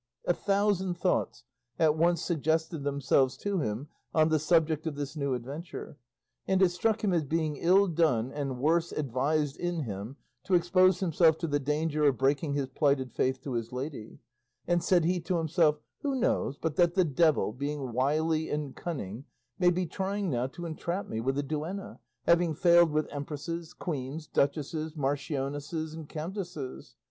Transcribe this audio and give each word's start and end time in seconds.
A 0.25 0.33
thousand 0.33 0.95
thoughts 0.95 1.43
at 1.77 1.95
once 1.95 2.23
suggested 2.23 2.83
themselves 2.83 3.37
to 3.37 3.59
him 3.59 3.87
on 4.15 4.29
the 4.29 4.39
subject 4.39 4.87
of 4.87 4.95
this 4.95 5.15
new 5.15 5.35
adventure, 5.35 5.95
and 6.47 6.59
it 6.59 6.69
struck 6.69 7.03
him 7.03 7.13
as 7.13 7.23
being 7.23 7.57
ill 7.57 7.85
done 7.85 8.31
and 8.31 8.57
worse 8.57 8.91
advised 8.91 9.57
in 9.57 9.81
him 9.81 10.15
to 10.45 10.55
expose 10.55 11.01
himself 11.01 11.37
to 11.37 11.47
the 11.47 11.59
danger 11.59 12.03
of 12.05 12.17
breaking 12.17 12.53
his 12.55 12.65
plighted 12.69 13.11
faith 13.11 13.41
to 13.43 13.53
his 13.53 13.71
lady; 13.71 14.17
and 14.67 14.83
said 14.83 15.05
he 15.05 15.19
to 15.19 15.37
himself, 15.37 15.75
"Who 16.01 16.15
knows 16.15 16.57
but 16.57 16.77
that 16.77 16.95
the 16.95 17.05
devil, 17.05 17.53
being 17.53 17.93
wily 17.93 18.49
and 18.49 18.75
cunning, 18.75 19.25
may 19.59 19.69
be 19.69 19.85
trying 19.85 20.31
now 20.31 20.47
to 20.47 20.65
entrap 20.65 21.07
me 21.09 21.21
with 21.21 21.37
a 21.37 21.43
duenna, 21.43 21.99
having 22.25 22.55
failed 22.55 22.89
with 22.89 23.07
empresses, 23.11 23.71
queens, 23.75 24.25
duchesses, 24.25 24.95
marchionesses, 24.95 25.93
and 25.93 26.09
countesses? 26.09 26.95